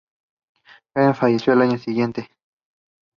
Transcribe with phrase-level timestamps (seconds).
[0.95, 2.15] He was married with three sons.